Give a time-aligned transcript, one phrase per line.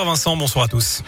[0.00, 1.02] Bonsoir Vincent, bonsoir à tous.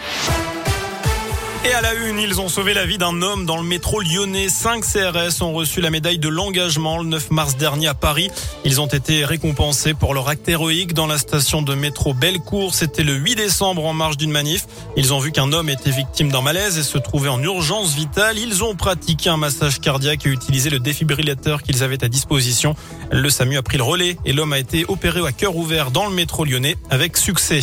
[1.65, 4.51] Et à la une, ils ont sauvé la vie d'un homme dans le métro lyonnais.
[4.51, 8.31] Cinq CRS ont reçu la médaille de l'engagement le 9 mars dernier à Paris.
[8.67, 12.75] Ils ont été récompensés pour leur acte héroïque dans la station de métro Bellecour.
[12.75, 14.67] C'était le 8 décembre en marge d'une manif.
[14.99, 18.39] Ils ont vu qu'un homme était victime d'un malaise et se trouvait en urgence vitale.
[18.39, 22.77] Ils ont pratiqué un massage cardiaque et utilisé le défibrillateur qu'ils avaient à disposition.
[23.11, 26.07] Le SAMU a pris le relais et l'homme a été opéré à cœur ouvert dans
[26.07, 27.63] le métro lyonnais avec succès.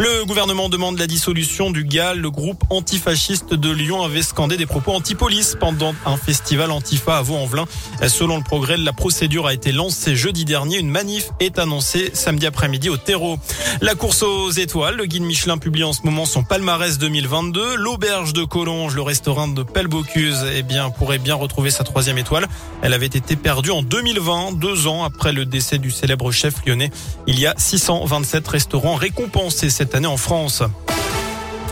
[0.00, 2.20] Le gouvernement demande la dissolution du GAL.
[2.20, 7.22] Le groupe antifasciste de Lyon avait scandé des propos anti-police pendant un festival Antifa à
[7.22, 7.64] Vaux-en-Velin.
[8.06, 10.78] Selon le progrès, la procédure a été lancée jeudi dernier.
[10.78, 13.40] Une manif est annoncée samedi après-midi au terreau.
[13.80, 14.94] La course aux étoiles.
[14.94, 17.74] Le guide Michelin publie en ce moment son palmarès 2022.
[17.74, 22.46] L'auberge de Collonges, le restaurant de Pelbocuse, eh bien, pourrait bien retrouver sa troisième étoile.
[22.82, 26.92] Elle avait été perdue en 2020, deux ans après le décès du célèbre chef lyonnais.
[27.26, 30.62] Il y a 627 restaurants récompensés cette année en France.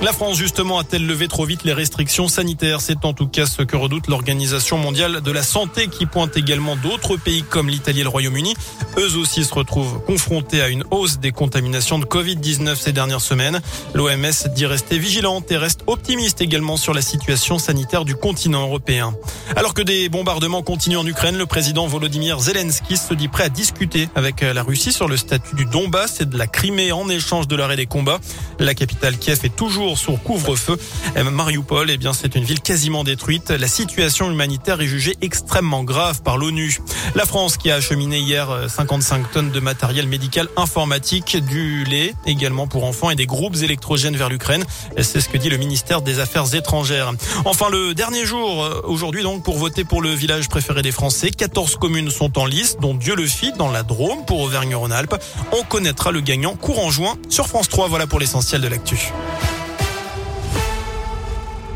[0.03, 2.83] La France, justement, a-t-elle levé trop vite les restrictions sanitaires?
[2.83, 6.77] C'est en tout cas ce que redoute l'Organisation mondiale de la santé qui pointe également
[6.77, 8.55] d'autres pays comme l'Italie et le Royaume-Uni.
[8.99, 13.61] Eux aussi se retrouvent confrontés à une hausse des contaminations de Covid-19 ces dernières semaines.
[13.95, 19.15] L'OMS dit rester vigilante et reste optimiste également sur la situation sanitaire du continent européen.
[19.57, 23.49] Alors que des bombardements continuent en Ukraine, le président Volodymyr Zelensky se dit prêt à
[23.49, 27.49] discuter avec la Russie sur le statut du Donbass et de la Crimée en échange
[27.49, 28.21] de l'arrêt des combats.
[28.59, 30.77] La capitale Kiev est toujours sur couvre-feu.
[31.31, 33.51] Mariupol, eh bien, c'est une ville quasiment détruite.
[33.51, 36.81] La situation humanitaire est jugée extrêmement grave par l'ONU.
[37.15, 42.15] La France qui a acheminé hier 55 euh, tonnes de matériel médical informatique, du lait
[42.27, 44.65] également pour enfants et des groupes électrogènes vers l'Ukraine.
[45.01, 47.13] C'est ce que dit le ministère des Affaires étrangères.
[47.45, 51.31] Enfin, le dernier jour, euh, aujourd'hui donc, pour voter pour le village préféré des Français,
[51.31, 55.17] 14 communes sont en liste, dont Dieu le fit dans la Drôme pour Auvergne-Rhône-Alpes.
[55.53, 57.89] On connaîtra le gagnant courant juin sur France 3.
[57.89, 59.13] Voilà pour l'essentiel de l'actu.